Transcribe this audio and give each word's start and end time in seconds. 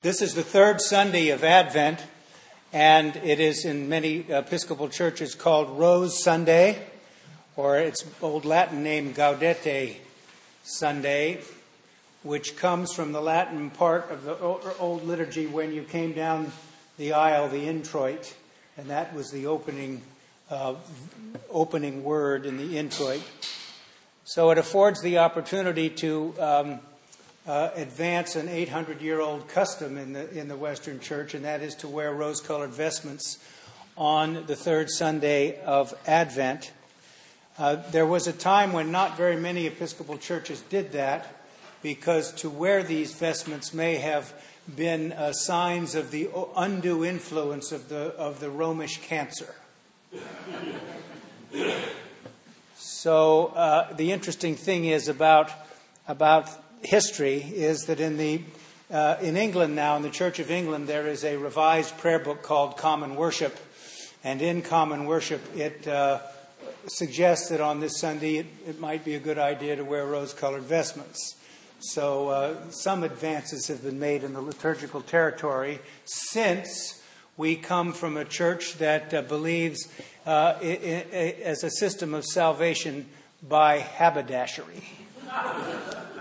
This 0.00 0.22
is 0.22 0.34
the 0.34 0.44
third 0.44 0.80
Sunday 0.80 1.30
of 1.30 1.42
Advent, 1.42 2.04
and 2.72 3.16
it 3.16 3.40
is 3.40 3.64
in 3.64 3.88
many 3.88 4.24
Episcopal 4.28 4.88
churches 4.88 5.34
called 5.34 5.76
Rose 5.76 6.22
Sunday, 6.22 6.86
or 7.56 7.80
its 7.80 8.04
old 8.22 8.44
Latin 8.44 8.84
name 8.84 9.12
Gaudete 9.12 9.96
Sunday, 10.62 11.40
which 12.22 12.56
comes 12.56 12.92
from 12.92 13.10
the 13.10 13.20
Latin 13.20 13.70
part 13.70 14.08
of 14.12 14.22
the 14.22 14.38
old 14.38 15.04
liturgy 15.04 15.48
when 15.48 15.72
you 15.72 15.82
came 15.82 16.12
down 16.12 16.52
the 16.96 17.14
aisle, 17.14 17.48
the 17.48 17.66
introit, 17.66 18.36
and 18.76 18.88
that 18.90 19.12
was 19.12 19.32
the 19.32 19.46
opening, 19.46 20.00
uh, 20.48 20.76
opening 21.50 22.04
word 22.04 22.46
in 22.46 22.56
the 22.56 22.78
introit. 22.78 23.22
So 24.22 24.52
it 24.52 24.58
affords 24.58 25.02
the 25.02 25.18
opportunity 25.18 25.90
to 25.90 26.34
um, 26.38 26.80
uh, 27.48 27.70
advance 27.76 28.36
an 28.36 28.46
800 28.46 29.00
year 29.00 29.20
old 29.20 29.48
custom 29.48 29.96
in 29.96 30.12
the, 30.12 30.30
in 30.38 30.48
the 30.48 30.56
Western 30.56 31.00
Church, 31.00 31.32
and 31.32 31.46
that 31.46 31.62
is 31.62 31.74
to 31.76 31.88
wear 31.88 32.12
rose 32.12 32.42
colored 32.42 32.70
vestments 32.70 33.38
on 33.96 34.44
the 34.46 34.54
third 34.54 34.90
Sunday 34.90 35.58
of 35.62 35.94
Advent. 36.06 36.72
Uh, 37.58 37.76
there 37.90 38.06
was 38.06 38.26
a 38.26 38.32
time 38.34 38.74
when 38.74 38.92
not 38.92 39.16
very 39.16 39.36
many 39.36 39.66
Episcopal 39.66 40.18
churches 40.18 40.60
did 40.68 40.92
that 40.92 41.42
because 41.82 42.32
to 42.32 42.50
wear 42.50 42.82
these 42.82 43.14
vestments 43.14 43.72
may 43.72 43.96
have 43.96 44.34
been 44.76 45.12
uh, 45.12 45.32
signs 45.32 45.94
of 45.94 46.10
the 46.10 46.28
undue 46.54 47.02
influence 47.02 47.72
of 47.72 47.88
the, 47.88 48.14
of 48.16 48.40
the 48.40 48.50
Romish 48.50 49.00
cancer. 49.00 49.54
so 52.76 53.46
uh, 53.46 53.92
the 53.94 54.12
interesting 54.12 54.54
thing 54.54 54.84
is 54.84 55.08
about, 55.08 55.50
about 56.06 56.67
history 56.82 57.38
is 57.38 57.80
that 57.86 58.00
in 58.00 58.16
the 58.16 58.42
uh, 58.90 59.18
in 59.20 59.36
England 59.36 59.76
now, 59.76 59.96
in 59.96 60.02
the 60.02 60.08
Church 60.08 60.38
of 60.38 60.50
England, 60.50 60.88
there 60.88 61.06
is 61.06 61.22
a 61.22 61.36
revised 61.36 61.98
prayer 61.98 62.18
book 62.18 62.42
called 62.42 62.78
Common 62.78 63.16
Worship, 63.16 63.54
and 64.24 64.40
in 64.40 64.62
Common 64.62 65.04
Worship, 65.04 65.42
it 65.54 65.86
uh, 65.86 66.20
suggests 66.86 67.50
that 67.50 67.60
on 67.60 67.80
this 67.80 67.98
Sunday 67.98 68.36
it, 68.36 68.46
it, 68.66 68.80
might 68.80 69.04
be 69.04 69.14
a 69.14 69.20
good 69.20 69.38
idea 69.38 69.76
to 69.76 69.84
wear 69.84 70.06
rose-colored 70.06 70.62
vestments. 70.62 71.36
So 71.80 72.28
uh, 72.28 72.70
some 72.70 73.04
advances 73.04 73.68
have 73.68 73.82
been 73.82 73.98
made 73.98 74.24
in 74.24 74.32
the 74.32 74.40
liturgical 74.40 75.02
territory 75.02 75.80
since 76.06 77.02
we 77.36 77.56
come 77.56 77.92
from 77.92 78.16
a 78.16 78.24
church 78.24 78.78
that 78.78 79.12
uh, 79.12 79.22
believes 79.22 79.86
uh, 80.26 80.54
as 80.62 81.62
a 81.62 81.70
system 81.70 82.14
of 82.14 82.24
salvation 82.24 83.06
by 83.46 83.78
haberdashery. 83.78 84.82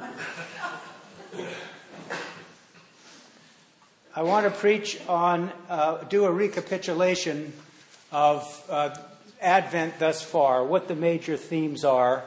I 4.17 4.23
want 4.23 4.45
to 4.45 4.49
preach 4.51 4.99
on, 5.07 5.51
uh, 5.69 6.03
do 6.05 6.25
a 6.25 6.31
recapitulation 6.31 7.53
of 8.11 8.65
uh, 8.67 8.97
Advent 9.39 9.99
thus 9.99 10.23
far, 10.23 10.65
what 10.65 10.87
the 10.87 10.95
major 10.95 11.37
themes 11.37 11.85
are, 11.85 12.23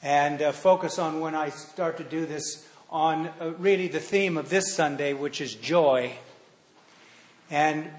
and 0.00 0.40
uh, 0.40 0.52
focus 0.52 0.96
on 0.96 1.18
when 1.18 1.34
I 1.34 1.48
start 1.48 1.96
to 1.96 2.04
do 2.04 2.24
this 2.24 2.64
on 2.88 3.30
uh, 3.40 3.50
really 3.58 3.88
the 3.88 3.98
theme 3.98 4.36
of 4.36 4.48
this 4.48 4.76
Sunday, 4.76 5.12
which 5.12 5.40
is 5.40 5.56
joy. 5.56 6.12
And 7.50 7.90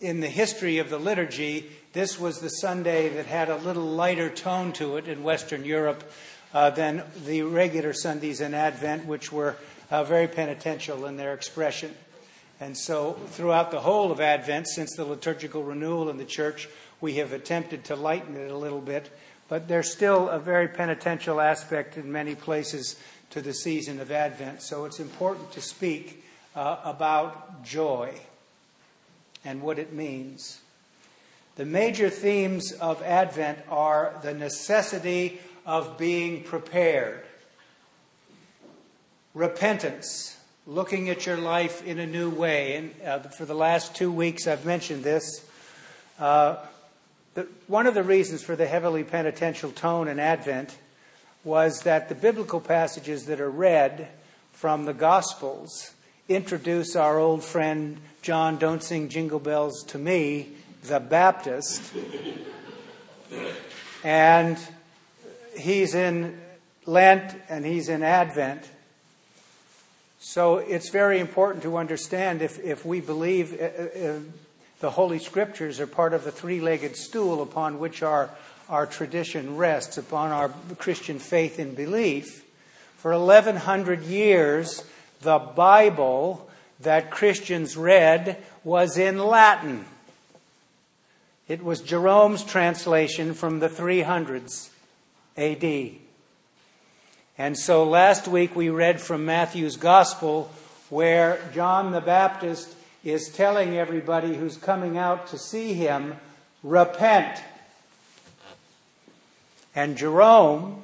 in 0.00 0.18
the 0.18 0.26
history 0.26 0.78
of 0.78 0.90
the 0.90 0.98
liturgy, 0.98 1.70
this 1.92 2.18
was 2.18 2.40
the 2.40 2.48
Sunday 2.50 3.10
that 3.10 3.26
had 3.26 3.48
a 3.48 3.58
little 3.58 3.86
lighter 3.86 4.28
tone 4.28 4.72
to 4.72 4.96
it 4.96 5.06
in 5.06 5.22
Western 5.22 5.64
Europe 5.64 6.02
uh, 6.52 6.70
than 6.70 7.04
the 7.24 7.42
regular 7.42 7.92
Sundays 7.92 8.40
in 8.40 8.54
Advent, 8.54 9.06
which 9.06 9.30
were 9.30 9.54
uh, 9.88 10.02
very 10.02 10.26
penitential 10.26 11.06
in 11.06 11.16
their 11.16 11.32
expression. 11.32 11.94
And 12.60 12.76
so, 12.76 13.14
throughout 13.28 13.70
the 13.70 13.80
whole 13.80 14.12
of 14.12 14.20
Advent, 14.20 14.68
since 14.68 14.94
the 14.94 15.06
liturgical 15.06 15.62
renewal 15.64 16.10
in 16.10 16.18
the 16.18 16.26
church, 16.26 16.68
we 17.00 17.14
have 17.14 17.32
attempted 17.32 17.84
to 17.84 17.96
lighten 17.96 18.36
it 18.36 18.50
a 18.50 18.56
little 18.56 18.82
bit, 18.82 19.10
but 19.48 19.66
there's 19.66 19.90
still 19.90 20.28
a 20.28 20.38
very 20.38 20.68
penitential 20.68 21.40
aspect 21.40 21.96
in 21.96 22.12
many 22.12 22.34
places 22.34 22.96
to 23.30 23.40
the 23.40 23.54
season 23.54 23.98
of 23.98 24.10
Advent. 24.10 24.60
So, 24.60 24.84
it's 24.84 25.00
important 25.00 25.52
to 25.52 25.62
speak 25.62 26.22
uh, 26.54 26.76
about 26.84 27.64
joy 27.64 28.20
and 29.42 29.62
what 29.62 29.78
it 29.78 29.94
means. 29.94 30.60
The 31.56 31.64
major 31.64 32.10
themes 32.10 32.72
of 32.72 33.02
Advent 33.02 33.58
are 33.70 34.18
the 34.22 34.34
necessity 34.34 35.40
of 35.64 35.96
being 35.96 36.42
prepared, 36.42 37.24
repentance, 39.34 40.36
looking 40.66 41.08
at 41.10 41.26
your 41.26 41.36
life 41.36 41.84
in 41.84 41.98
a 41.98 42.06
new 42.06 42.30
way. 42.30 42.76
And 42.76 42.94
uh, 43.04 43.18
for 43.30 43.44
the 43.44 43.54
last 43.54 43.94
two 43.94 44.12
weeks, 44.12 44.46
I've 44.46 44.64
mentioned 44.64 45.04
this. 45.04 45.44
Uh, 46.18 46.56
the, 47.34 47.46
one 47.66 47.86
of 47.86 47.94
the 47.94 48.02
reasons 48.02 48.42
for 48.42 48.56
the 48.56 48.66
heavily 48.66 49.04
penitential 49.04 49.70
tone 49.70 50.08
in 50.08 50.18
Advent 50.18 50.76
was 51.44 51.80
that 51.82 52.08
the 52.08 52.14
biblical 52.14 52.60
passages 52.60 53.26
that 53.26 53.40
are 53.40 53.50
read 53.50 54.08
from 54.52 54.84
the 54.84 54.92
Gospels 54.92 55.92
introduce 56.28 56.94
our 56.94 57.18
old 57.18 57.42
friend 57.42 57.98
John, 58.22 58.58
don't 58.58 58.82
sing 58.82 59.08
jingle 59.08 59.38
bells 59.38 59.82
to 59.84 59.98
me, 59.98 60.50
the 60.82 61.00
Baptist. 61.00 61.82
and 64.04 64.58
he's 65.56 65.94
in 65.94 66.38
Lent 66.84 67.34
and 67.48 67.64
he's 67.64 67.88
in 67.88 68.02
Advent. 68.02 68.68
So 70.22 70.58
it's 70.58 70.90
very 70.90 71.18
important 71.18 71.62
to 71.62 71.78
understand 71.78 72.42
if, 72.42 72.62
if 72.62 72.84
we 72.84 73.00
believe 73.00 73.58
uh, 73.58 73.64
uh, 73.64 74.18
the 74.80 74.90
Holy 74.90 75.18
Scriptures 75.18 75.80
are 75.80 75.86
part 75.86 76.12
of 76.12 76.24
the 76.24 76.30
three 76.30 76.60
legged 76.60 76.94
stool 76.94 77.40
upon 77.42 77.78
which 77.78 78.02
our, 78.02 78.28
our 78.68 78.84
tradition 78.84 79.56
rests, 79.56 79.96
upon 79.96 80.30
our 80.30 80.50
Christian 80.76 81.18
faith 81.18 81.58
and 81.58 81.74
belief. 81.74 82.44
For 82.98 83.18
1100 83.18 84.02
years, 84.02 84.84
the 85.22 85.38
Bible 85.38 86.50
that 86.80 87.10
Christians 87.10 87.74
read 87.78 88.36
was 88.62 88.98
in 88.98 89.18
Latin. 89.18 89.86
It 91.48 91.64
was 91.64 91.80
Jerome's 91.80 92.44
translation 92.44 93.32
from 93.32 93.60
the 93.60 93.70
300s 93.70 94.68
AD. 95.38 96.09
And 97.38 97.58
so 97.58 97.84
last 97.84 98.28
week 98.28 98.54
we 98.54 98.68
read 98.68 99.00
from 99.00 99.24
Matthew's 99.24 99.76
Gospel 99.76 100.50
where 100.90 101.40
John 101.54 101.92
the 101.92 102.00
Baptist 102.00 102.74
is 103.04 103.28
telling 103.28 103.76
everybody 103.76 104.34
who's 104.34 104.56
coming 104.56 104.98
out 104.98 105.28
to 105.28 105.38
see 105.38 105.72
him, 105.72 106.16
repent. 106.62 107.40
And 109.74 109.96
Jerome 109.96 110.82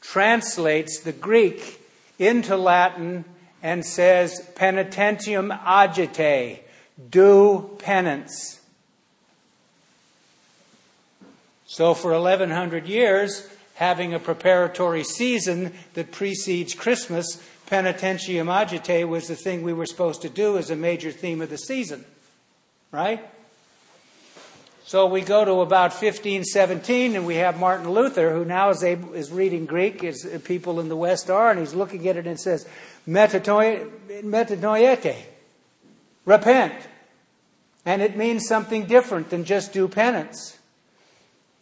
translates 0.00 1.00
the 1.00 1.12
Greek 1.12 1.80
into 2.18 2.56
Latin 2.56 3.24
and 3.62 3.84
says, 3.84 4.48
penitentiam 4.54 5.56
agite, 5.64 6.60
do 7.10 7.70
penance. 7.78 8.60
So 11.66 11.94
for 11.94 12.12
1100 12.12 12.86
years, 12.86 13.48
having 13.74 14.14
a 14.14 14.18
preparatory 14.18 15.04
season 15.04 15.72
that 15.94 16.12
precedes 16.12 16.74
Christmas, 16.74 17.42
penitentiam 17.68 18.46
agite 18.46 19.08
was 19.08 19.28
the 19.28 19.36
thing 19.36 19.62
we 19.62 19.72
were 19.72 19.86
supposed 19.86 20.22
to 20.22 20.28
do 20.28 20.58
as 20.58 20.70
a 20.70 20.76
major 20.76 21.10
theme 21.10 21.40
of 21.40 21.50
the 21.50 21.58
season. 21.58 22.04
Right? 22.90 23.24
So 24.84 25.06
we 25.06 25.22
go 25.22 25.44
to 25.44 25.60
about 25.60 25.92
1517, 25.92 27.16
and 27.16 27.24
we 27.24 27.36
have 27.36 27.58
Martin 27.58 27.88
Luther, 27.88 28.32
who 28.32 28.44
now 28.44 28.70
is, 28.70 28.84
able, 28.84 29.14
is 29.14 29.30
reading 29.30 29.64
Greek, 29.64 30.04
as 30.04 30.26
people 30.44 30.80
in 30.80 30.88
the 30.88 30.96
West 30.96 31.30
are, 31.30 31.50
and 31.50 31.60
he's 31.60 31.72
looking 31.72 32.06
at 32.08 32.16
it 32.16 32.26
and 32.26 32.38
says, 32.38 32.68
metanoeite, 33.08 35.16
repent. 36.26 36.74
And 37.86 38.02
it 38.02 38.16
means 38.16 38.46
something 38.46 38.86
different 38.86 39.30
than 39.30 39.44
just 39.44 39.72
do 39.72 39.88
penance. 39.88 40.58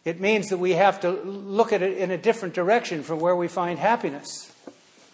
It 0.05 0.21
means 0.21 0.49
that 0.49 0.59
we 0.59 0.73
have 0.73 1.01
to 1.01 1.11
look 1.11 1.73
at 1.73 1.83
it 1.83 1.99
in 1.99 2.11
a 2.11 2.17
different 2.17 2.55
direction 2.55 3.03
from 3.03 3.21
where 3.21 3.37
we 3.37 3.49
find 3.49 3.79
happiness. 3.79 4.53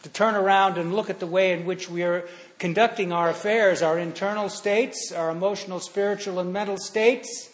To 0.04 0.08
turn 0.08 0.36
around 0.36 0.78
and 0.78 0.94
look 0.94 1.10
at 1.10 1.18
the 1.18 1.26
way 1.26 1.52
in 1.52 1.64
which 1.64 1.90
we 1.90 2.04
are 2.04 2.28
conducting 2.58 3.12
our 3.12 3.28
affairs, 3.28 3.82
our 3.82 3.98
internal 3.98 4.48
states, 4.48 5.10
our 5.10 5.30
emotional, 5.30 5.80
spiritual, 5.80 6.38
and 6.38 6.52
mental 6.52 6.78
states, 6.78 7.52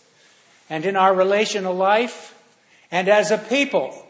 and 0.69 0.85
in 0.85 0.95
our 0.95 1.15
relational 1.15 1.75
life, 1.75 2.39
and 2.91 3.09
as 3.09 3.31
a 3.31 3.39
people. 3.39 4.07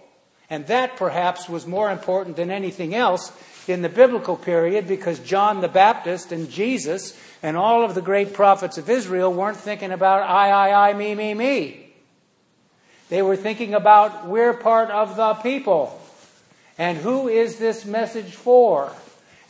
And 0.51 0.67
that 0.67 0.97
perhaps 0.97 1.49
was 1.49 1.67
more 1.67 1.91
important 1.91 2.37
than 2.37 2.51
anything 2.51 2.95
else 2.95 3.33
in 3.69 3.83
the 3.83 3.89
biblical 3.89 4.37
period 4.37 4.89
because 4.89 5.21
John 5.21 5.61
the 5.61 5.69
Baptist 5.69 6.33
and 6.33 6.51
Jesus 6.51 7.17
and 7.45 7.57
all 7.57 7.85
of 7.85 7.95
the 7.95 8.03
great 8.03 8.33
prophets 8.35 8.77
of 8.77 8.91
Israel 8.91 9.33
weren't 9.33 9.57
thinking 9.57 9.93
about 9.93 10.23
I, 10.23 10.51
I, 10.51 10.91
I, 10.91 10.95
me, 10.95 11.15
me, 11.15 11.35
me. 11.35 11.92
They 13.13 13.21
were 13.21 13.37
thinking 13.37 13.75
about 13.75 14.27
we're 14.27 14.55
part 14.55 14.89
of 14.89 15.17
the 15.17 15.35
people. 15.35 16.01
And 16.79 16.97
who 16.97 17.29
is 17.29 17.59
this 17.59 17.85
message 17.85 18.35
for? 18.35 18.91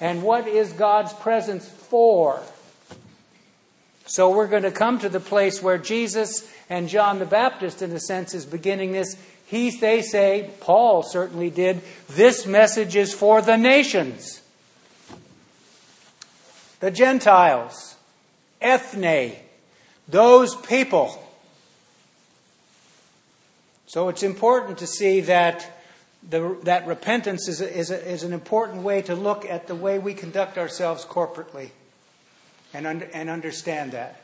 And 0.01 0.25
what 0.25 0.49
is 0.49 0.73
God's 0.73 1.13
presence 1.13 1.69
for? 1.69 2.43
So 4.05 4.35
we're 4.35 4.49
going 4.49 4.65
to 4.65 4.73
come 4.73 4.99
to 4.99 5.09
the 5.09 5.21
place 5.21 5.63
where 5.63 5.79
Jesus 5.79 6.53
and 6.69 6.89
John 6.89 7.21
the 7.21 7.25
Baptist, 7.25 7.83
in 7.83 7.93
a 7.93 8.01
sense, 8.01 8.35
is 8.35 8.47
beginning 8.47 8.91
this. 8.91 9.17
He, 9.47 9.71
they 9.71 10.03
say, 10.03 10.51
Paul 10.59 11.05
certainly 11.05 11.49
did, 11.49 11.83
this 12.09 12.45
message 12.45 12.97
is 12.97 13.15
for 13.15 13.41
the 13.41 13.57
nations, 13.57 14.43
the 16.81 16.91
Gentiles, 16.91 17.95
ethne, 18.61 19.37
those 20.09 20.57
people. 20.57 21.17
So 23.93 24.09
it's 24.09 24.23
important 24.23 24.79
to 24.79 24.87
see 24.87 25.21
that 25.21 25.71
the, 26.27 26.57
that 26.63 26.87
repentance 26.87 27.47
is, 27.47 27.61
a, 27.61 27.71
is, 27.71 27.91
a, 27.91 28.11
is, 28.11 28.23
an 28.23 28.33
important 28.33 28.85
way 28.85 29.03
to 29.03 29.15
look 29.15 29.45
at 29.45 29.67
the 29.67 29.75
way 29.75 29.99
we 29.99 30.15
conduct 30.15 30.57
ourselves 30.57 31.05
corporately 31.05 31.73
and, 32.73 32.87
and 32.87 33.29
understand 33.29 33.93
that. 33.93 34.23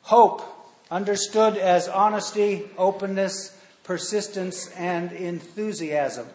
Hope, 0.00 0.40
understood 0.90 1.58
as 1.58 1.86
honesty, 1.86 2.62
openness, 2.78 3.54
persistence, 3.84 4.70
and 4.70 5.12
enthusiasm. 5.12 6.28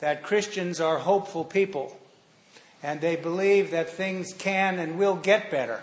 That 0.00 0.24
Christians 0.24 0.80
are 0.80 0.98
hopeful 0.98 1.44
people 1.44 1.96
and 2.82 3.00
they 3.00 3.14
believe 3.14 3.70
that 3.70 3.88
things 3.88 4.32
can 4.32 4.80
and 4.80 4.98
will 4.98 5.14
get 5.14 5.48
better. 5.48 5.80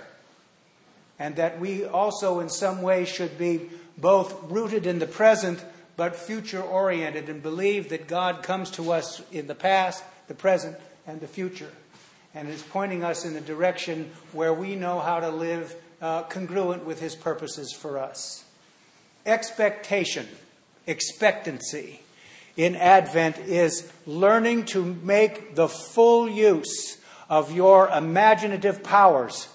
And 1.17 1.37
that 1.37 1.57
we 1.57 1.85
also, 1.85 2.41
in 2.41 2.49
some 2.49 2.81
way, 2.81 3.05
should 3.05 3.37
be 3.37 3.69
both 3.97 4.51
rooted 4.51 4.85
in 4.85 4.99
the 4.99 5.07
present 5.07 5.63
but 5.95 6.15
future 6.15 6.61
oriented 6.61 7.27
and 7.27 7.41
believe 7.41 7.89
that 7.89 8.07
God 8.07 8.43
comes 8.43 8.69
to 8.71 8.91
us 8.91 9.21
in 9.31 9.47
the 9.47 9.55
past, 9.55 10.03
the 10.27 10.35
present, 10.35 10.77
and 11.07 11.19
the 11.19 11.27
future. 11.27 11.71
And 12.35 12.47
is 12.49 12.61
pointing 12.61 13.03
us 13.03 13.25
in 13.25 13.35
a 13.35 13.41
direction 13.41 14.11
where 14.31 14.53
we 14.53 14.75
know 14.75 14.99
how 14.99 15.19
to 15.19 15.29
live 15.29 15.75
uh, 15.99 16.23
congruent 16.23 16.85
with 16.85 16.99
His 16.99 17.15
purposes 17.15 17.73
for 17.73 17.97
us. 17.97 18.45
Expectation, 19.25 20.27
expectancy 20.85 22.01
in 22.55 22.75
Advent 22.75 23.37
is 23.39 23.91
learning 24.05 24.65
to 24.65 24.83
make 24.83 25.55
the 25.55 25.67
full 25.67 26.29
use 26.29 26.97
of 27.29 27.51
your 27.51 27.89
imaginative 27.89 28.83
powers. 28.83 29.47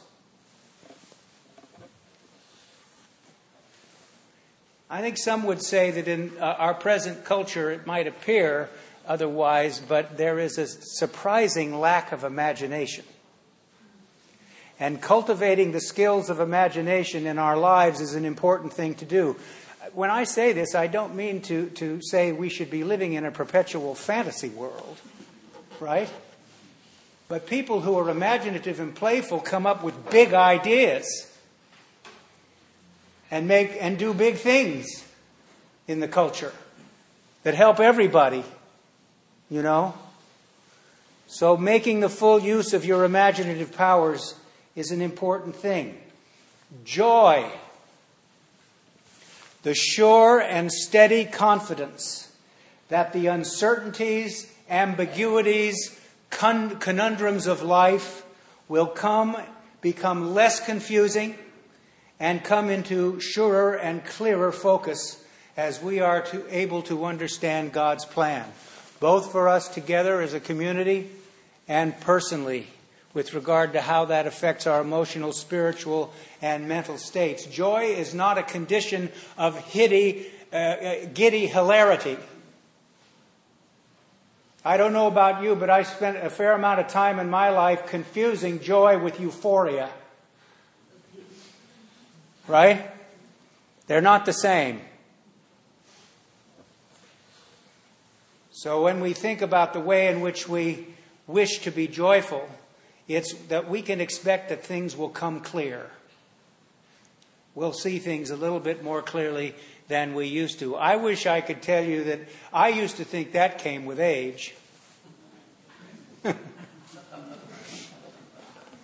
I 4.92 5.00
think 5.00 5.16
some 5.16 5.44
would 5.44 5.62
say 5.62 5.90
that 5.90 6.06
in 6.06 6.32
uh, 6.38 6.44
our 6.58 6.74
present 6.74 7.24
culture 7.24 7.70
it 7.70 7.86
might 7.86 8.06
appear 8.06 8.68
otherwise, 9.06 9.80
but 9.80 10.18
there 10.18 10.38
is 10.38 10.58
a 10.58 10.66
surprising 10.66 11.80
lack 11.80 12.12
of 12.12 12.24
imagination. 12.24 13.06
And 14.78 15.00
cultivating 15.00 15.72
the 15.72 15.80
skills 15.80 16.28
of 16.28 16.40
imagination 16.40 17.26
in 17.26 17.38
our 17.38 17.56
lives 17.56 18.02
is 18.02 18.14
an 18.14 18.26
important 18.26 18.74
thing 18.74 18.94
to 18.96 19.06
do. 19.06 19.36
When 19.94 20.10
I 20.10 20.24
say 20.24 20.52
this, 20.52 20.74
I 20.74 20.88
don't 20.88 21.14
mean 21.14 21.40
to, 21.42 21.70
to 21.70 22.02
say 22.02 22.32
we 22.32 22.50
should 22.50 22.70
be 22.70 22.84
living 22.84 23.14
in 23.14 23.24
a 23.24 23.30
perpetual 23.30 23.94
fantasy 23.94 24.50
world, 24.50 24.98
right? 25.80 26.10
But 27.28 27.46
people 27.46 27.80
who 27.80 27.96
are 27.96 28.10
imaginative 28.10 28.78
and 28.78 28.94
playful 28.94 29.40
come 29.40 29.64
up 29.64 29.82
with 29.82 30.10
big 30.10 30.34
ideas 30.34 31.31
and 33.32 33.48
make 33.48 33.74
and 33.80 33.98
do 33.98 34.12
big 34.12 34.36
things 34.36 35.04
in 35.88 36.00
the 36.00 36.06
culture 36.06 36.52
that 37.42 37.54
help 37.54 37.80
everybody, 37.80 38.44
you 39.50 39.62
know? 39.62 39.94
So 41.26 41.56
making 41.56 42.00
the 42.00 42.10
full 42.10 42.38
use 42.38 42.74
of 42.74 42.84
your 42.84 43.04
imaginative 43.04 43.74
powers 43.74 44.34
is 44.76 44.90
an 44.90 45.00
important 45.00 45.56
thing. 45.56 45.96
Joy. 46.84 47.50
The 49.62 49.74
sure 49.74 50.38
and 50.38 50.70
steady 50.70 51.24
confidence 51.24 52.36
that 52.90 53.14
the 53.14 53.28
uncertainties, 53.28 54.52
ambiguities, 54.68 55.98
conundrums 56.28 57.46
of 57.46 57.62
life 57.62 58.26
will 58.68 58.88
come, 58.88 59.36
become 59.80 60.34
less 60.34 60.60
confusing, 60.60 61.38
and 62.22 62.44
come 62.44 62.70
into 62.70 63.18
surer 63.18 63.74
and 63.74 64.04
clearer 64.04 64.52
focus 64.52 65.24
as 65.56 65.82
we 65.82 65.98
are 65.98 66.22
to, 66.22 66.46
able 66.56 66.80
to 66.80 67.04
understand 67.04 67.72
God's 67.72 68.04
plan, 68.04 68.46
both 69.00 69.32
for 69.32 69.48
us 69.48 69.66
together 69.66 70.20
as 70.20 70.32
a 70.32 70.38
community 70.38 71.10
and 71.66 72.00
personally 72.00 72.68
with 73.12 73.34
regard 73.34 73.72
to 73.72 73.80
how 73.80 74.04
that 74.04 74.28
affects 74.28 74.68
our 74.68 74.80
emotional, 74.80 75.32
spiritual, 75.32 76.14
and 76.40 76.68
mental 76.68 76.96
states. 76.96 77.44
Joy 77.44 77.86
is 77.86 78.14
not 78.14 78.38
a 78.38 78.44
condition 78.44 79.10
of 79.36 79.58
hitty, 79.58 80.26
uh, 80.52 80.56
uh 80.56 80.94
giddy 81.12 81.48
hilarity. 81.48 82.16
I 84.64 84.76
don't 84.76 84.92
know 84.92 85.08
about 85.08 85.42
you, 85.42 85.56
but 85.56 85.70
I 85.70 85.82
spent 85.82 86.18
a 86.18 86.30
fair 86.30 86.52
amount 86.52 86.78
of 86.78 86.86
time 86.86 87.18
in 87.18 87.28
my 87.28 87.50
life 87.50 87.88
confusing 87.88 88.60
joy 88.60 88.96
with 88.96 89.18
euphoria. 89.18 89.90
Right? 92.46 92.90
They're 93.86 94.00
not 94.00 94.26
the 94.26 94.32
same. 94.32 94.80
So 98.50 98.82
when 98.82 99.00
we 99.00 99.12
think 99.12 99.42
about 99.42 99.72
the 99.72 99.80
way 99.80 100.08
in 100.08 100.20
which 100.20 100.48
we 100.48 100.86
wish 101.26 101.58
to 101.60 101.70
be 101.70 101.88
joyful, 101.88 102.48
it's 103.08 103.34
that 103.48 103.68
we 103.68 103.82
can 103.82 104.00
expect 104.00 104.48
that 104.50 104.64
things 104.64 104.96
will 104.96 105.08
come 105.08 105.40
clear. 105.40 105.90
We'll 107.54 107.72
see 107.72 107.98
things 107.98 108.30
a 108.30 108.36
little 108.36 108.60
bit 108.60 108.82
more 108.82 109.02
clearly 109.02 109.54
than 109.88 110.14
we 110.14 110.26
used 110.26 110.58
to. 110.60 110.76
I 110.76 110.96
wish 110.96 111.26
I 111.26 111.40
could 111.40 111.60
tell 111.60 111.84
you 111.84 112.04
that 112.04 112.20
I 112.52 112.68
used 112.68 112.96
to 112.96 113.04
think 113.04 113.32
that 113.32 113.58
came 113.58 113.84
with 113.84 114.00
age. 114.00 114.54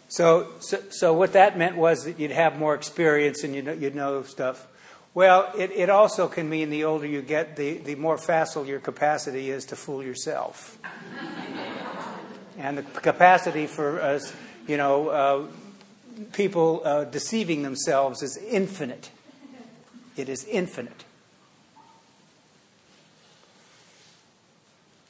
So, 0.09 0.49
so, 0.61 0.83
so, 0.91 1.13
what 1.13 1.35
that 1.35 1.59
meant 1.59 1.77
was 1.77 2.05
that 2.05 2.19
you'd 2.19 2.31
have 2.31 2.59
more 2.59 2.75
experience 2.75 3.45
and 3.45 3.55
you'd 3.55 3.67
know, 3.67 3.73
you'd 3.73 3.95
know 3.95 4.23
stuff. 4.23 4.67
Well, 5.13 5.53
it, 5.57 5.71
it 5.73 5.91
also 5.91 6.29
can 6.29 6.49
mean 6.49 6.71
the 6.71 6.85
older 6.85 7.07
you 7.07 7.21
get, 7.21 7.57
the, 7.57 7.79
the 7.79 7.95
more 7.95 8.17
facile 8.17 8.67
your 8.67 8.79
capacity 8.79 9.51
is 9.51 9.67
to 9.67 9.77
fool 9.77 10.03
yourself. 10.03 10.79
and 12.59 12.79
the 12.79 12.83
capacity 12.83 13.67
for 13.67 14.01
us, 14.01 14.33
you 14.67 14.77
know, 14.79 15.09
uh, 15.09 15.47
people 16.33 16.83
uh, 16.85 17.05
deceiving 17.05 17.63
themselves 17.63 18.23
is 18.23 18.37
infinite. 18.37 19.11
It 20.17 20.29
is 20.29 20.45
infinite. 20.45 21.05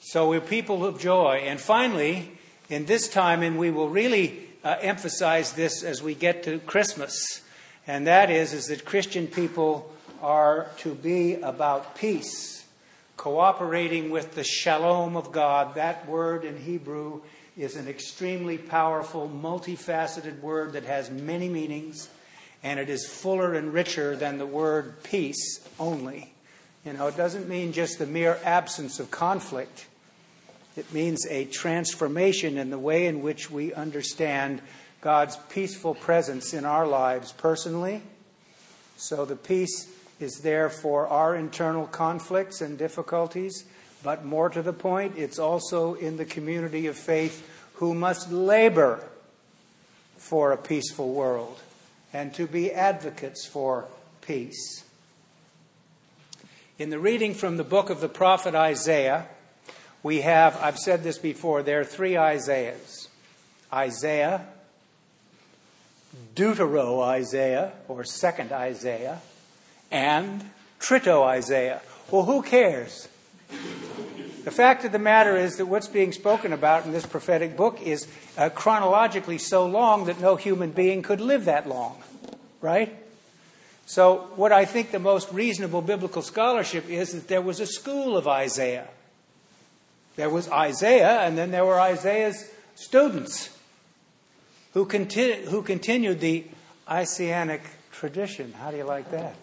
So 0.00 0.31
we're 0.31 0.40
people 0.40 0.85
of 0.85 0.99
joy. 0.99 1.43
And 1.45 1.61
finally, 1.61 2.33
in 2.69 2.87
this 2.87 3.09
time, 3.09 3.43
and 3.43 3.59
we 3.59 3.71
will 3.71 3.90
really 3.90 4.48
uh, 4.65 4.77
emphasize 4.81 5.53
this 5.53 5.83
as 5.83 6.03
we 6.03 6.15
get 6.15 6.43
to 6.45 6.59
Christmas, 6.61 7.43
and 7.87 8.07
that 8.07 8.31
is, 8.31 8.53
is 8.53 8.67
that 8.67 8.85
Christian 8.85 9.27
people 9.27 9.93
are 10.21 10.69
to 10.79 10.95
be 10.95 11.35
about 11.35 11.97
peace, 11.97 12.65
cooperating 13.17 14.11
with 14.11 14.35
the 14.35 14.45
shalom 14.45 15.17
of 15.17 15.33
God. 15.33 15.75
That 15.77 16.09
word 16.09 16.45
in 16.45 16.57
Hebrew 16.57 17.23
is 17.57 17.77
an 17.77 17.88
extremely 17.88 18.59
powerful, 18.59 19.29
multifaceted 19.29 20.41
word 20.41 20.73
that 20.73 20.85
has 20.85 21.11
many 21.11 21.49
meanings, 21.49 22.09
and 22.62 22.79
it 22.79 22.88
is 22.88 23.07
fuller 23.07 23.55
and 23.55 23.73
richer 23.73 24.17
than 24.17 24.38
the 24.38 24.47
word 24.47 25.03
peace 25.03 25.61
only. 25.79 26.33
You 26.85 26.93
know, 26.93 27.09
it 27.09 27.17
doesn't 27.17 27.49
mean 27.49 27.73
just 27.73 27.99
the 27.99 28.07
mere 28.07 28.38
absence 28.45 29.00
of 29.00 29.11
conflict. 29.11 29.87
It 30.78 30.92
means 30.92 31.26
a 31.26 31.44
transformation 31.44 32.56
in 32.56 32.70
the 32.70 32.78
way 32.78 33.06
in 33.06 33.20
which 33.20 33.50
we 33.50 33.75
understand 33.75 34.62
God's 35.00 35.35
peaceful 35.49 35.92
presence 35.92 36.54
in 36.54 36.64
our 36.64 36.87
lives 36.87 37.32
personally. 37.32 38.00
So 38.97 39.25
the 39.25 39.35
peace 39.35 39.90
is 40.20 40.38
there 40.44 40.70
for 40.70 41.08
our 41.08 41.35
internal 41.35 41.88
conflicts 41.88 42.61
and 42.61 42.78
difficulties, 42.78 43.64
but 44.04 44.25
more 44.25 44.49
to 44.50 44.62
the 44.62 44.73
point, 44.73 45.18
it's 45.18 45.40
also 45.40 45.94
in 45.94 46.16
the 46.16 46.25
community 46.25 46.87
of 46.87 46.97
faith 46.97 47.44
who 47.75 47.92
must 47.92 48.30
labor 48.30 49.02
for 50.16 50.52
a 50.52 50.56
peaceful 50.56 51.12
world 51.12 51.61
and 52.12 52.32
to 52.35 52.47
be 52.47 52.70
advocates 52.70 53.44
for 53.44 53.88
peace. 54.20 54.85
In 56.78 56.90
the 56.90 57.00
reading 57.00 57.35
from 57.35 57.56
the 57.56 57.64
book 57.64 57.90
of 57.90 58.00
the 58.00 58.08
prophet 58.08 58.54
Isaiah, 58.54 59.26
we 60.02 60.21
have, 60.21 60.57
I've 60.62 60.78
said 60.78 61.02
this 61.02 61.19
before, 61.19 61.62
there 61.62 61.81
are 61.81 61.85
three 61.85 62.17
Isaiahs 62.17 63.09
Isaiah, 63.73 64.47
Deutero 66.35 67.02
Isaiah, 67.02 67.73
or 67.87 68.05
second 68.05 68.52
Isaiah, 68.52 69.21
and 69.90 70.49
Trito 70.81 71.25
Isaiah. 71.25 71.83
Well, 72.11 72.25
who 72.25 72.43
cares? 72.43 73.09
The 74.45 74.50
fact 74.50 74.85
of 74.85 74.93
the 74.93 74.99
matter 74.99 75.37
is 75.37 75.57
that 75.57 75.67
what's 75.67 75.88
being 75.88 76.12
spoken 76.12 76.55
about 76.55 76.87
in 76.87 76.93
this 76.93 77.05
prophetic 77.05 77.57
book 77.57 77.83
is 77.83 78.07
uh, 78.38 78.49
chronologically 78.49 79.37
so 79.37 79.67
long 79.67 80.07
that 80.07 80.21
no 80.21 80.37
human 80.37 80.71
being 80.71 81.02
could 81.02 81.21
live 81.21 81.45
that 81.45 81.69
long, 81.69 82.02
right? 82.62 82.97
So, 83.85 84.31
what 84.37 84.52
I 84.52 84.64
think 84.64 84.90
the 84.90 84.99
most 84.99 85.31
reasonable 85.33 85.83
biblical 85.83 86.23
scholarship 86.23 86.88
is 86.88 87.12
that 87.12 87.28
there 87.28 87.43
was 87.43 87.61
a 87.61 87.67
school 87.67 88.17
of 88.17 88.26
Isaiah. 88.26 88.88
There 90.18 90.28
was 90.28 90.50
Isaiah, 90.50 91.20
and 91.20 91.38
then 91.38 91.52
there 91.52 91.64
were 91.64 91.78
Isaiah's 91.78 92.50
students 92.75 93.56
who, 94.75 94.84
conti- 94.84 95.44
who 95.44 95.62
continued 95.62 96.18
the 96.18 96.44
Isaianic 96.90 97.62
tradition. 97.92 98.52
How 98.54 98.72
do 98.72 98.78
you 98.78 98.82
like 98.82 99.12
that? 99.12 99.37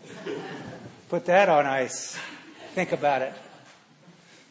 Put 1.07 1.27
that 1.27 1.47
on 1.47 1.65
ice. 1.65 2.19
Think 2.73 2.91
about 2.91 3.21
it. 3.21 3.33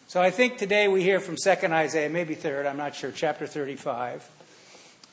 So 0.06 0.22
I 0.22 0.30
think 0.30 0.56
today 0.56 0.88
we 0.88 1.02
hear 1.02 1.20
from 1.20 1.36
2nd 1.36 1.72
Isaiah, 1.72 2.08
maybe 2.08 2.34
3rd, 2.34 2.70
I'm 2.70 2.78
not 2.78 2.94
sure, 2.94 3.12
chapter 3.12 3.46
35. 3.46 4.26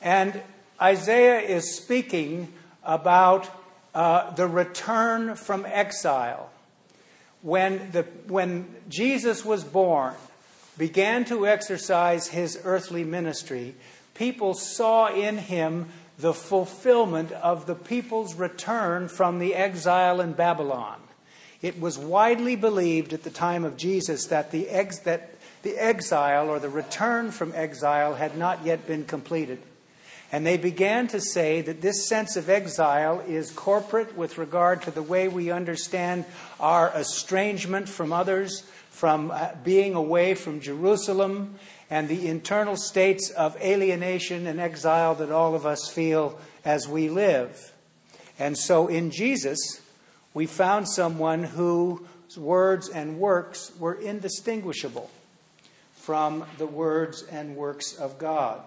And 0.00 0.40
Isaiah 0.80 1.40
is 1.40 1.76
speaking 1.76 2.54
about 2.82 3.50
uh, 3.94 4.30
the 4.30 4.46
return 4.46 5.34
from 5.34 5.66
exile. 5.66 6.48
When, 7.42 7.90
the, 7.90 8.04
when 8.28 8.74
Jesus 8.88 9.44
was 9.44 9.62
born, 9.62 10.14
began 10.78 11.24
to 11.26 11.46
exercise 11.46 12.28
his 12.28 12.58
earthly 12.64 13.04
ministry, 13.04 13.74
people 14.14 14.54
saw 14.54 15.08
in 15.08 15.38
him 15.38 15.88
the 16.18 16.34
fulfillment 16.34 17.32
of 17.32 17.66
the 17.66 17.74
people's 17.74 18.34
return 18.34 19.08
from 19.08 19.38
the 19.38 19.54
exile 19.54 20.20
in 20.20 20.32
Babylon. 20.32 21.00
It 21.60 21.80
was 21.80 21.98
widely 21.98 22.56
believed 22.56 23.12
at 23.12 23.22
the 23.22 23.30
time 23.30 23.64
of 23.64 23.76
Jesus 23.76 24.26
that 24.26 24.50
the, 24.50 24.68
ex- 24.68 24.98
that 25.00 25.34
the 25.62 25.76
exile 25.78 26.48
or 26.48 26.58
the 26.58 26.68
return 26.68 27.30
from 27.30 27.52
exile 27.54 28.14
had 28.14 28.36
not 28.36 28.64
yet 28.64 28.86
been 28.86 29.04
completed. 29.04 29.60
And 30.32 30.46
they 30.46 30.56
began 30.56 31.08
to 31.08 31.20
say 31.20 31.60
that 31.60 31.82
this 31.82 32.08
sense 32.08 32.36
of 32.36 32.48
exile 32.48 33.20
is 33.20 33.50
corporate 33.50 34.16
with 34.16 34.38
regard 34.38 34.82
to 34.82 34.90
the 34.90 35.02
way 35.02 35.28
we 35.28 35.50
understand 35.50 36.24
our 36.58 36.90
estrangement 36.96 37.88
from 37.88 38.12
others, 38.12 38.64
from 38.92 39.30
uh, 39.30 39.48
being 39.64 39.94
away 39.94 40.34
from 40.34 40.60
Jerusalem, 40.60 41.56
and 41.90 42.08
the 42.08 42.28
internal 42.28 42.76
states 42.76 43.30
of 43.30 43.56
alienation 43.56 44.46
and 44.46 44.60
exile 44.60 45.14
that 45.16 45.32
all 45.32 45.54
of 45.54 45.66
us 45.66 45.90
feel 45.90 46.38
as 46.64 46.86
we 46.86 47.08
live. 47.08 47.72
And 48.38 48.56
so 48.56 48.86
in 48.86 49.10
Jesus, 49.10 49.80
we 50.34 50.46
found 50.46 50.88
someone 50.88 51.42
whose 51.42 51.98
words 52.36 52.88
and 52.88 53.18
works 53.18 53.72
were 53.78 53.94
indistinguishable 53.94 55.10
from 55.94 56.44
the 56.58 56.66
words 56.66 57.24
and 57.24 57.56
works 57.56 57.94
of 57.96 58.18
God. 58.18 58.60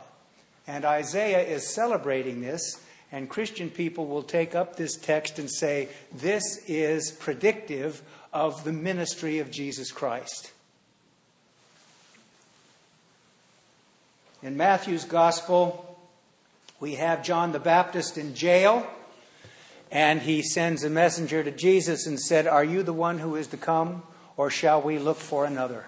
And 0.68 0.86
Isaiah 0.86 1.44
is 1.44 1.74
celebrating 1.74 2.42
this, 2.42 2.82
and 3.12 3.30
Christian 3.30 3.70
people 3.70 4.08
will 4.08 4.24
take 4.24 4.56
up 4.56 4.76
this 4.76 4.98
text 4.98 5.40
and 5.40 5.50
say, 5.50 5.90
This 6.14 6.64
is 6.68 7.12
predictive 7.12 8.02
of 8.34 8.64
the 8.64 8.74
ministry 8.74 9.40
of 9.40 9.52
Jesus 9.52 9.92
Christ. 9.92 10.52
In 14.44 14.58
Matthew's 14.58 15.06
gospel, 15.06 15.98
we 16.80 16.96
have 16.96 17.24
John 17.24 17.52
the 17.52 17.60
Baptist 17.60 18.18
in 18.18 18.36
jail 18.36 18.86
and 19.92 20.22
he 20.22 20.42
sends 20.42 20.84
a 20.84 20.90
messenger 20.90 21.44
to 21.44 21.52
Jesus 21.52 22.06
and 22.06 22.20
said, 22.20 22.48
Are 22.48 22.64
you 22.64 22.84
the 22.84 22.94
one 22.94 23.20
who 23.20 23.36
is 23.36 23.48
to 23.48 23.58
come, 23.58 24.04
or 24.36 24.50
shall 24.50 24.82
we 24.82 25.00
look 25.00 25.18
for 25.18 25.46
another? 25.46 25.86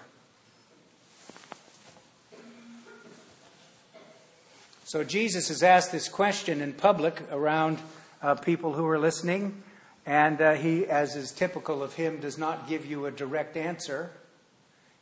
So 4.88 5.04
Jesus 5.04 5.48
has 5.48 5.62
asked 5.62 5.92
this 5.92 6.08
question 6.08 6.62
in 6.62 6.72
public 6.72 7.22
around 7.30 7.78
uh, 8.22 8.36
people 8.36 8.72
who 8.72 8.86
are 8.86 8.98
listening, 8.98 9.62
and 10.06 10.40
uh, 10.40 10.54
he, 10.54 10.86
as 10.86 11.14
is 11.14 11.30
typical 11.30 11.82
of 11.82 11.92
him, 11.92 12.20
does 12.20 12.38
not 12.38 12.66
give 12.70 12.86
you 12.86 13.04
a 13.04 13.10
direct 13.10 13.54
answer. 13.58 14.12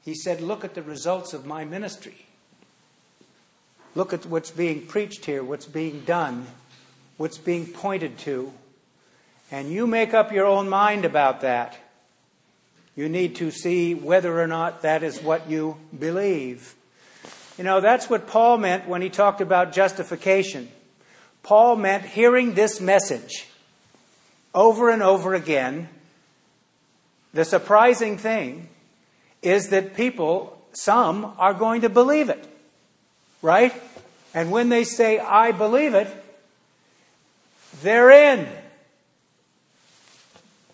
He 0.05 0.13
said, 0.13 0.41
Look 0.41 0.65
at 0.65 0.75
the 0.75 0.83
results 0.83 1.35
of 1.35 1.47
my 1.47 1.65
ministry. 1.65 2.27
Look 3.95 4.13
at 4.13 4.27
what's 4.27 4.51
being 4.51 4.87
preached 4.87 5.25
here, 5.25 5.45
what's 5.45 5.67
being 5.67 6.01
done, 6.01 6.49
what's 7.17 7.39
being 7.39 7.69
pointed 7.69 8.19
to. 8.19 8.53
And 9.53 9.71
you 9.71 9.87
make 9.87 10.13
up 10.13 10.33
your 10.33 10.47
own 10.47 10.69
mind 10.69 11.05
about 11.05 11.43
that. 11.43 11.79
You 12.97 13.09
need 13.09 13.37
to 13.37 13.53
see 13.53 13.95
whether 13.95 14.43
or 14.43 14.49
not 14.49 14.83
that 14.83 15.05
is 15.05 15.23
what 15.23 15.49
you 15.49 15.77
believe. 15.97 16.75
You 17.57 17.65
know, 17.65 17.81
that's 17.81 18.11
what 18.11 18.27
Paul 18.27 18.59
meant 18.59 18.87
when 18.87 19.01
he 19.01 19.09
talked 19.09 19.41
about 19.41 19.73
justification. 19.73 20.69
Paul 21.43 21.77
meant 21.77 22.05
hearing 22.05 22.55
this 22.55 22.81
message 22.81 23.47
over 24.55 24.91
and 24.91 25.03
over 25.03 25.35
again. 25.35 25.89
The 27.33 27.45
surprising 27.45 28.19
thing 28.19 28.69
is 29.43 29.69
that 29.69 29.95
people, 29.95 30.61
some, 30.73 31.33
are 31.39 31.55
going 31.55 31.83
to 31.83 31.89
believe 31.89 32.29
it. 32.29 32.47
Right? 33.41 33.73
And 34.35 34.51
when 34.51 34.69
they 34.69 34.85
say, 34.85 35.19
I 35.19 35.53
believe 35.53 35.95
it, 35.95 36.09
they're 37.83 38.11
in. 38.11 38.49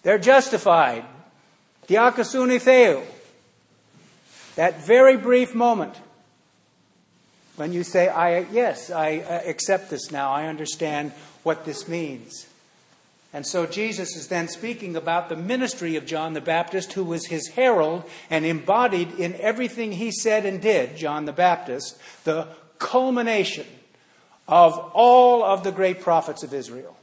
They're 0.03 0.19
justified. 0.19 1.05
Dikaiosune 1.87 2.61
theou. 2.61 3.03
That 4.57 4.85
very 4.85 5.17
brief 5.17 5.55
moment 5.55 5.95
when 7.57 7.73
you 7.73 7.85
say, 7.85 8.09
I, 8.09 8.41
yes, 8.51 8.91
I 8.91 9.19
uh, 9.19 9.41
accept 9.47 9.91
this 9.91 10.11
now, 10.11 10.31
I 10.31 10.47
understand 10.47 11.13
what 11.43 11.65
this 11.65 11.87
means. 11.89 12.47
And 13.35 13.47
so 13.47 13.65
Jesus 13.65 14.15
is 14.15 14.29
then 14.29 14.49
speaking 14.49 14.95
about 14.95 15.29
the 15.29 15.37
ministry 15.37 15.97
of 15.97 16.05
John 16.05 16.35
the 16.35 16.41
Baptist, 16.41 16.93
who 16.93 17.05
was 17.05 17.27
his 17.27 17.49
herald 17.49 18.05
and 18.29 18.45
embodied 18.45 19.13
in 19.19 19.35
everything 19.37 19.93
he 19.93 20.11
said 20.11 20.45
and 20.45 20.61
did, 20.61 20.97
John 20.97 21.25
the 21.25 21.33
Baptist, 21.33 21.99
the 22.25 22.49
culmination 22.79 23.67
of 24.47 24.79
all 24.93 25.43
of 25.43 25.65
the 25.65 25.73
great 25.73 26.01
prophets 26.01 26.43
of 26.43 26.53
Israel. 26.53 26.97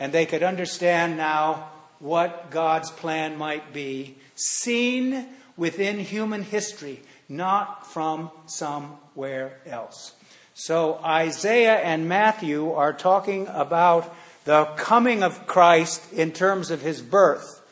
And 0.00 0.12
they 0.12 0.26
could 0.26 0.42
understand 0.42 1.16
now 1.16 1.68
what 2.00 2.50
God's 2.50 2.90
plan 2.90 3.38
might 3.38 3.72
be, 3.72 4.16
seen 4.34 5.26
within 5.56 6.00
human 6.00 6.42
history, 6.42 7.00
not 7.28 7.86
from 7.86 8.30
somewhere 8.46 9.58
else. 9.66 10.12
So 10.54 11.00
Isaiah 11.04 11.76
and 11.76 12.08
Matthew 12.08 12.72
are 12.72 12.92
talking 12.92 13.46
about 13.48 14.14
the 14.44 14.66
coming 14.76 15.22
of 15.22 15.46
Christ 15.46 16.12
in 16.12 16.32
terms 16.32 16.70
of 16.70 16.82
his 16.82 17.02
birth, 17.02 17.62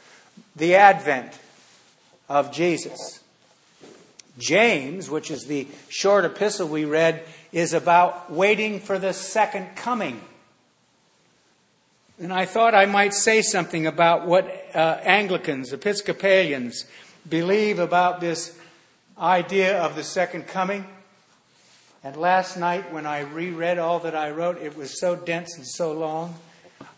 the 0.57 0.75
advent 0.75 1.39
of 2.29 2.53
Jesus. 2.53 3.21
James, 4.39 5.11
which 5.11 5.31
is 5.31 5.45
the 5.45 5.69
short 5.89 6.25
epistle 6.25 6.67
we 6.67 6.85
read, 6.85 7.23
is 7.53 7.75
about 7.75 8.33
waiting 8.33 8.81
for 8.81 8.99
the 8.99 9.13
second 9.13 9.77
coming 9.77 10.21
and 12.23 12.33
I 12.33 12.45
thought 12.45 12.73
I 12.73 12.87
might 12.87 13.15
say 13.15 13.43
something 13.43 13.85
about 13.85 14.29
what 14.29 14.47
uh, 14.75 15.01
Anglicans, 15.03 15.73
Episcopalians, 15.73 16.85
believe 17.29 17.81
about 17.81 18.21
this 18.21 18.57
idea 19.19 19.81
of 19.83 19.97
the 19.97 20.05
second 20.05 20.47
coming. 20.47 20.87
And 22.05 22.17
last 22.17 22.57
night, 22.57 22.93
when 22.93 23.07
I 23.07 23.21
reread 23.21 23.79
all 23.79 24.01
that 24.01 24.17
I 24.17 24.31
wrote, 24.31 24.59
it 24.59 24.77
was 24.77 24.99
so 24.99 25.15
dense 25.15 25.57
and 25.57 25.67
so 25.67 25.93
long. 25.93 26.35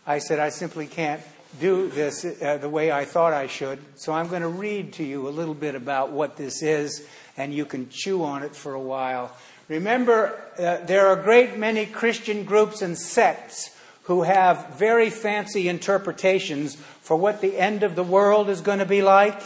I 0.07 0.19
said, 0.19 0.39
I 0.39 0.49
simply 0.49 0.87
can't 0.87 1.21
do 1.59 1.89
this 1.89 2.25
uh, 2.25 2.57
the 2.57 2.69
way 2.69 2.91
I 2.91 3.05
thought 3.05 3.33
I 3.33 3.47
should. 3.47 3.79
So 3.95 4.13
I'm 4.13 4.27
going 4.27 4.41
to 4.41 4.47
read 4.47 4.93
to 4.93 5.03
you 5.03 5.27
a 5.27 5.29
little 5.29 5.53
bit 5.53 5.75
about 5.75 6.11
what 6.11 6.37
this 6.37 6.63
is, 6.63 7.07
and 7.37 7.53
you 7.53 7.65
can 7.65 7.89
chew 7.89 8.23
on 8.23 8.43
it 8.43 8.55
for 8.55 8.73
a 8.73 8.81
while. 8.81 9.35
Remember, 9.67 10.41
uh, 10.59 10.77
there 10.85 11.07
are 11.07 11.19
a 11.19 11.23
great 11.23 11.57
many 11.57 11.85
Christian 11.85 12.43
groups 12.43 12.81
and 12.81 12.97
sects 12.97 13.75
who 14.03 14.23
have 14.23 14.75
very 14.75 15.09
fancy 15.09 15.67
interpretations 15.67 16.75
for 16.75 17.17
what 17.17 17.41
the 17.41 17.57
end 17.57 17.83
of 17.83 17.95
the 17.95 18.03
world 18.03 18.49
is 18.49 18.61
going 18.61 18.79
to 18.79 18.85
be 18.85 19.01
like. 19.01 19.41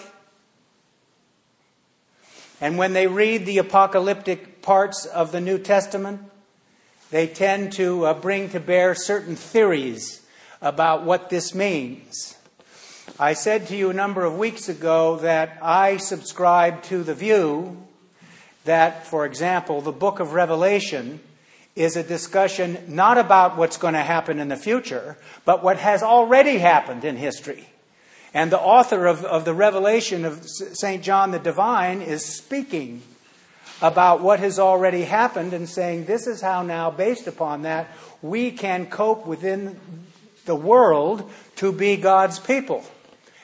And 2.61 2.77
when 2.77 2.93
they 2.93 3.07
read 3.07 3.45
the 3.45 3.57
apocalyptic 3.57 4.61
parts 4.61 5.05
of 5.05 5.31
the 5.31 5.39
New 5.39 5.57
Testament, 5.57 6.21
they 7.09 7.25
tend 7.25 7.73
to 7.73 8.05
uh, 8.05 8.13
bring 8.13 8.49
to 8.49 8.59
bear 8.59 8.93
certain 8.93 9.35
theories 9.35 10.21
about 10.61 11.03
what 11.03 11.29
this 11.29 11.55
means. 11.55 12.35
I 13.17 13.33
said 13.33 13.67
to 13.67 13.75
you 13.75 13.89
a 13.89 13.93
number 13.93 14.25
of 14.25 14.37
weeks 14.37 14.69
ago 14.69 15.17
that 15.17 15.57
I 15.61 15.97
subscribe 15.97 16.83
to 16.83 17.03
the 17.03 17.13
view 17.13 17.77
that, 18.65 19.07
for 19.07 19.25
example, 19.25 19.81
the 19.81 19.91
book 19.91 20.19
of 20.19 20.33
Revelation 20.33 21.21
is 21.75 21.95
a 21.95 22.03
discussion 22.03 22.77
not 22.87 23.17
about 23.17 23.57
what's 23.57 23.77
going 23.77 23.93
to 23.93 24.01
happen 24.01 24.37
in 24.37 24.49
the 24.49 24.57
future, 24.57 25.17
but 25.45 25.63
what 25.63 25.77
has 25.77 26.03
already 26.03 26.57
happened 26.57 27.05
in 27.05 27.15
history. 27.15 27.68
And 28.33 28.51
the 28.51 28.59
author 28.59 29.07
of, 29.07 29.25
of 29.25 29.45
the 29.45 29.53
revelation 29.53 30.25
of 30.25 30.45
St. 30.45 31.03
John 31.03 31.31
the 31.31 31.39
Divine 31.39 32.01
is 32.01 32.25
speaking 32.25 33.01
about 33.81 34.21
what 34.21 34.39
has 34.39 34.59
already 34.59 35.03
happened 35.03 35.53
and 35.53 35.67
saying, 35.67 36.05
this 36.05 36.27
is 36.27 36.41
how 36.41 36.61
now, 36.61 36.91
based 36.91 37.27
upon 37.27 37.63
that, 37.63 37.87
we 38.21 38.51
can 38.51 38.85
cope 38.85 39.25
within 39.25 39.79
the 40.45 40.55
world 40.55 41.29
to 41.57 41.71
be 41.71 41.97
God's 41.97 42.39
people. 42.39 42.83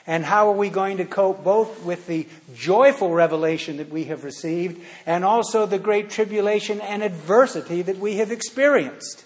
And 0.06 0.24
how 0.24 0.48
are 0.48 0.56
we 0.56 0.70
going 0.70 0.98
to 0.98 1.04
cope 1.04 1.42
both 1.42 1.82
with 1.82 2.06
the 2.06 2.28
joyful 2.54 3.10
revelation 3.10 3.78
that 3.78 3.90
we 3.90 4.04
have 4.04 4.22
received 4.22 4.80
and 5.04 5.24
also 5.24 5.66
the 5.66 5.80
great 5.80 6.10
tribulation 6.10 6.80
and 6.80 7.02
adversity 7.02 7.82
that 7.82 7.98
we 7.98 8.18
have 8.18 8.30
experienced? 8.30 9.25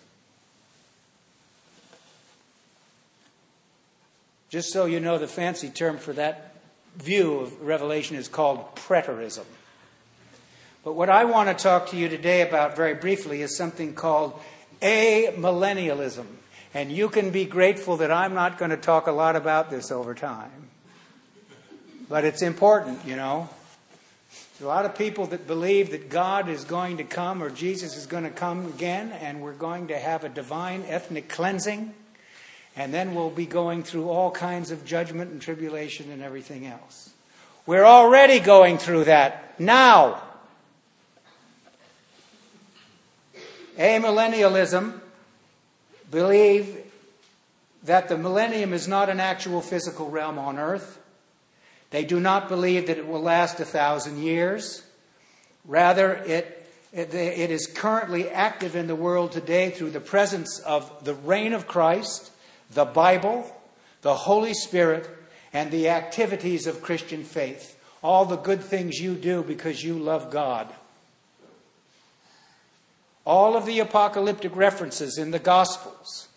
Just 4.51 4.73
so 4.73 4.85
you 4.85 4.99
know, 4.99 5.17
the 5.17 5.29
fancy 5.29 5.69
term 5.69 5.97
for 5.97 6.13
that 6.15 6.57
view 6.97 7.39
of 7.39 7.63
Revelation 7.63 8.17
is 8.17 8.27
called 8.27 8.75
preterism. 8.75 9.45
But 10.85 10.95
what 10.95 11.09
I 11.09 11.25
want 11.25 11.57
to 11.57 11.63
talk 11.63 11.91
to 11.91 11.97
you 11.97 12.09
today 12.09 12.41
about 12.43 12.75
very 12.75 12.95
briefly 12.95 13.43
is 13.43 13.57
something 13.57 13.95
called 13.95 14.39
amillennialism. 14.83 16.27
And 16.75 16.91
you 16.91 17.09
can 17.09 17.31
be 17.31 17.45
grateful 17.45 17.99
that 17.99 18.11
I'm 18.11 18.35
not 18.35 18.59
going 18.59 18.73
to 18.73 18.77
talk 18.77 19.07
a 19.07 19.13
lot 19.13 19.37
about 19.37 19.71
this 19.71 19.93
over 19.93 20.15
time. 20.15 20.69
But 22.09 22.25
it's 22.25 22.43
important, 22.43 23.07
you 23.07 23.15
know. 23.15 23.49
There's 24.31 24.67
a 24.67 24.69
lot 24.69 24.85
of 24.85 24.97
people 24.97 25.27
that 25.27 25.47
believe 25.47 25.91
that 25.91 26.09
God 26.09 26.49
is 26.49 26.65
going 26.65 26.97
to 26.97 27.05
come 27.05 27.41
or 27.41 27.51
Jesus 27.51 27.97
is 27.97 28.07
going 28.07 28.25
to 28.25 28.31
come 28.31 28.67
again 28.67 29.13
and 29.13 29.41
we're 29.41 29.53
going 29.53 29.89
to 29.89 29.99
have 29.99 30.25
a 30.25 30.29
divine 30.29 30.85
ethnic 30.89 31.29
cleansing. 31.29 31.95
And 32.77 32.95
then 32.95 33.15
we'll 33.15 33.31
be 33.31 33.47
going 33.47 33.83
through 33.83 34.09
all 34.09 34.31
kinds 34.31 34.71
of 34.71 34.85
judgment 34.85 35.31
and 35.31 35.43
tribulation 35.43 36.11
and 36.11 36.23
everything 36.23 36.67
else. 36.67 37.11
We're 37.67 37.85
already 37.85 38.41
going 38.41 38.79
through 38.79 39.05
that 39.05 39.59
now. 39.61 40.23
Amillennialism 43.79 45.01
believe 46.11 46.85
that 47.85 48.09
the 48.09 48.19
millennium 48.19 48.73
is 48.73 48.87
not 48.87 49.09
an 49.09 49.21
actual 49.21 49.61
physical 49.61 50.11
realm 50.11 50.39
on 50.39 50.59
earth. 50.59 50.99
They 51.91 52.05
do 52.05 52.21
not 52.21 52.49
believe 52.49 52.87
that 52.87 52.99
it 52.99 53.07
will 53.07 53.23
last 53.23 53.59
a 53.59 53.65
thousand 53.65 54.23
years. 54.23 54.83
Rather, 55.65 56.15
it, 56.15 56.67
it, 56.93 57.15
it 57.15 57.51
is 57.51 57.67
currently 57.67 58.29
active 58.29 58.77
in 58.77 58.87
the 58.87 58.95
world 58.95 59.33
today 59.33 59.71
through 59.71 59.91
the 59.91 60.01
presence 60.01 60.59
of 60.61 61.05
the 61.05 61.15
reign 61.15 61.53
of 61.53 61.67
Christ, 61.67 62.31
the 62.73 62.85
Bible, 62.85 63.55
the 64.03 64.15
Holy 64.15 64.55
Spirit, 64.55 65.09
and 65.53 65.71
the 65.71 65.89
activities 65.89 66.67
of 66.67 66.83
Christian 66.83 67.25
faith. 67.25 67.77
All 68.03 68.25
the 68.25 68.37
good 68.37 68.63
things 68.63 68.99
you 68.99 69.15
do 69.15 69.43
because 69.43 69.85
you 69.85 69.99
love 69.99 70.31
God. 70.31 70.73
All 73.27 73.57
of 73.57 73.67
the 73.67 73.81
apocalyptic 73.81 74.57
references 74.57 75.19
in 75.19 75.31
the 75.31 75.39
Gospels 75.39 76.29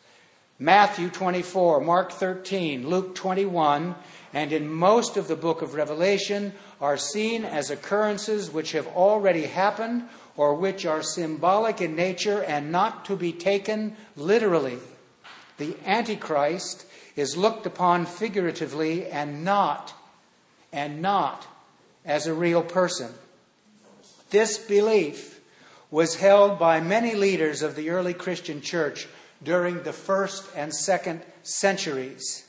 Matthew 0.60 1.10
24, 1.10 1.82
Mark 1.82 2.12
13, 2.12 2.88
Luke 2.88 3.16
21, 3.16 3.96
and 4.34 4.54
in 4.54 4.72
most 4.72 5.18
of 5.18 5.28
the 5.28 5.36
book 5.36 5.62
of 5.62 5.74
Revelation 5.74 6.54
are 6.80 6.96
seen 6.96 7.44
as 7.44 7.72
occurrences 7.72 8.52
which 8.52 8.74
have 8.74 8.88
already 8.88 9.48
happened 9.48 10.08
or 10.38 10.54
which 10.54 10.86
are 10.86 11.02
symbolic 11.02 11.82
in 11.82 11.96
nature 11.96 12.44
and 12.44 12.72
not 12.72 13.04
to 13.06 13.16
be 13.16 13.34
taken 13.34 13.96
literally. 14.16 14.78
The 15.64 15.78
Antichrist 15.86 16.86
is 17.16 17.38
looked 17.38 17.66
upon 17.66 18.06
figuratively 18.06 19.06
and 19.06 19.46
not, 19.46 19.94
and 20.74 21.02
not 21.02 21.48
as 22.04 22.28
a 22.28 22.34
real 22.34 22.62
person. 22.62 23.14
This 24.30 24.58
belief 24.58 25.40
was 25.90 26.16
held 26.16 26.60
by 26.60 26.82
many 26.82 27.16
leaders 27.16 27.62
of 27.62 27.78
the 27.78 27.92
early 27.92 28.14
Christian 28.14 28.60
church 28.60 29.08
during 29.42 29.84
the 29.84 29.94
first 29.94 30.44
and 30.54 30.76
second 30.76 31.22
centuries. 31.44 32.46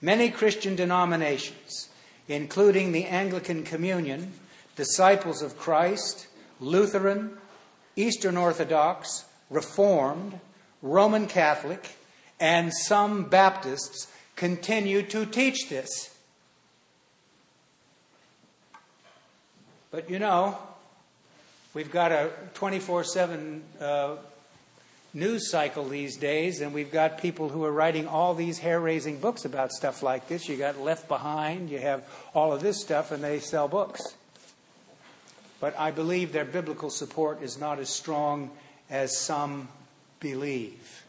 Many 0.00 0.30
Christian 0.30 0.76
denominations, 0.76 1.88
including 2.28 2.92
the 2.92 3.06
Anglican 3.06 3.64
Communion, 3.64 4.32
Disciples 4.76 5.42
of 5.42 5.58
Christ, 5.58 6.28
Lutheran, 6.60 7.36
Eastern 7.96 8.36
Orthodox, 8.36 9.24
Reformed, 9.50 10.38
Roman 10.82 11.26
Catholic, 11.26 11.96
and 12.38 12.72
some 12.72 13.24
Baptists, 13.24 14.06
continue 14.36 15.02
to 15.02 15.26
teach 15.26 15.68
this. 15.68 16.14
But 19.90 20.08
you 20.10 20.18
know, 20.18 20.58
We've 21.74 21.92
got 21.92 22.12
a 22.12 22.30
24 22.54 23.00
uh, 23.00 23.04
7 23.04 23.62
news 25.12 25.50
cycle 25.50 25.86
these 25.86 26.16
days, 26.16 26.60
and 26.62 26.72
we've 26.72 26.90
got 26.90 27.18
people 27.18 27.50
who 27.50 27.62
are 27.64 27.70
writing 27.70 28.08
all 28.08 28.34
these 28.34 28.58
hair 28.58 28.80
raising 28.80 29.20
books 29.20 29.44
about 29.44 29.70
stuff 29.72 30.02
like 30.02 30.28
this. 30.28 30.48
You 30.48 30.56
got 30.56 30.80
Left 30.80 31.06
Behind, 31.08 31.68
you 31.68 31.78
have 31.78 32.04
all 32.34 32.54
of 32.54 32.62
this 32.62 32.80
stuff, 32.80 33.12
and 33.12 33.22
they 33.22 33.38
sell 33.38 33.68
books. 33.68 34.02
But 35.60 35.78
I 35.78 35.90
believe 35.90 36.32
their 36.32 36.46
biblical 36.46 36.88
support 36.88 37.42
is 37.42 37.58
not 37.58 37.78
as 37.78 37.90
strong 37.90 38.50
as 38.88 39.16
some 39.18 39.68
believe. 40.20 41.04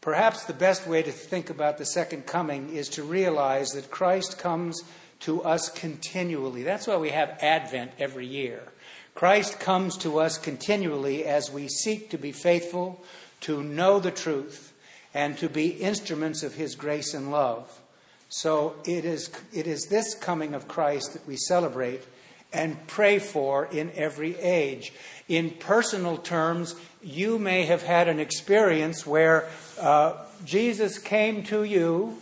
Perhaps 0.00 0.44
the 0.44 0.52
best 0.52 0.86
way 0.86 1.02
to 1.02 1.10
think 1.10 1.50
about 1.50 1.78
the 1.78 1.84
second 1.84 2.26
coming 2.26 2.70
is 2.70 2.88
to 2.90 3.02
realize 3.02 3.70
that 3.70 3.90
Christ 3.90 4.38
comes 4.38 4.80
to 5.20 5.42
us 5.42 5.68
continually. 5.68 6.62
That's 6.62 6.86
why 6.86 6.96
we 6.96 7.10
have 7.10 7.38
Advent 7.42 7.90
every 7.98 8.26
year. 8.26 8.62
Christ 9.16 9.58
comes 9.58 9.96
to 9.98 10.20
us 10.20 10.38
continually 10.38 11.24
as 11.24 11.50
we 11.50 11.68
seek 11.68 12.10
to 12.10 12.18
be 12.18 12.32
faithful, 12.32 13.02
to 13.40 13.64
know 13.64 13.98
the 13.98 14.10
truth, 14.10 14.72
and 15.12 15.36
to 15.38 15.48
be 15.48 15.70
instruments 15.70 16.42
of 16.42 16.54
His 16.54 16.76
grace 16.76 17.14
and 17.14 17.32
love. 17.32 17.80
So 18.28 18.76
it 18.84 19.04
is, 19.04 19.30
it 19.52 19.66
is 19.66 19.86
this 19.86 20.14
coming 20.14 20.54
of 20.54 20.68
Christ 20.68 21.14
that 21.14 21.26
we 21.26 21.36
celebrate 21.36 22.02
and 22.52 22.86
pray 22.86 23.18
for 23.18 23.66
in 23.66 23.90
every 23.94 24.38
age. 24.38 24.92
In 25.28 25.50
personal 25.50 26.16
terms, 26.16 26.74
you 27.02 27.38
may 27.38 27.64
have 27.66 27.82
had 27.82 28.08
an 28.08 28.20
experience 28.20 29.06
where 29.06 29.48
uh, 29.80 30.14
Jesus 30.44 30.98
came 30.98 31.42
to 31.44 31.64
you 31.64 32.18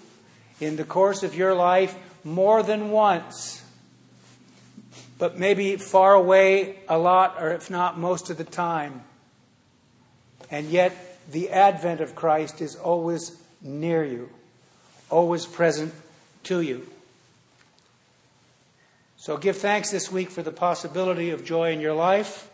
in 0.60 0.76
the 0.76 0.84
course 0.84 1.22
of 1.22 1.34
your 1.34 1.54
life 1.54 1.96
more 2.24 2.62
than 2.62 2.90
once, 2.90 3.62
but 5.18 5.38
maybe 5.38 5.76
far 5.76 6.14
away 6.14 6.78
a 6.88 6.98
lot, 6.98 7.36
or 7.38 7.50
if 7.50 7.70
not 7.70 7.98
most 7.98 8.30
of 8.30 8.38
the 8.38 8.44
time. 8.44 9.02
And 10.50 10.68
yet, 10.70 11.18
the 11.30 11.50
advent 11.50 12.00
of 12.00 12.14
Christ 12.14 12.60
is 12.60 12.76
always 12.76 13.40
near 13.62 14.04
you, 14.04 14.30
always 15.10 15.46
present 15.46 15.94
to 16.44 16.60
you. 16.60 16.86
So 19.24 19.38
give 19.38 19.56
thanks 19.56 19.90
this 19.90 20.12
week 20.12 20.30
for 20.30 20.42
the 20.42 20.52
possibility 20.52 21.30
of 21.30 21.46
joy 21.46 21.72
in 21.72 21.80
your 21.80 21.94
life. 21.94 22.50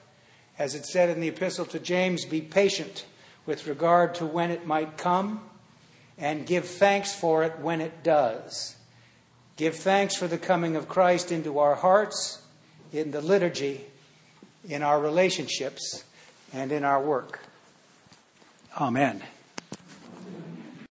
As 0.56 0.76
it 0.76 0.86
said 0.86 1.08
in 1.08 1.18
the 1.20 1.26
epistle 1.26 1.64
to 1.64 1.80
James, 1.80 2.24
be 2.24 2.40
patient 2.40 3.06
with 3.44 3.66
regard 3.66 4.14
to 4.14 4.24
when 4.24 4.52
it 4.52 4.68
might 4.68 4.96
come, 4.96 5.40
and 6.16 6.46
give 6.46 6.64
thanks 6.64 7.12
for 7.12 7.42
it 7.42 7.58
when 7.58 7.80
it 7.80 8.04
does. 8.04 8.76
Give 9.56 9.74
thanks 9.74 10.14
for 10.14 10.28
the 10.28 10.38
coming 10.38 10.76
of 10.76 10.88
Christ 10.88 11.32
into 11.32 11.58
our 11.58 11.74
hearts, 11.74 12.40
in 12.92 13.10
the 13.10 13.20
liturgy, 13.20 13.80
in 14.68 14.84
our 14.84 15.00
relationships, 15.00 16.04
and 16.52 16.70
in 16.70 16.84
our 16.84 17.02
work. 17.02 17.40
Amen. 18.80 19.24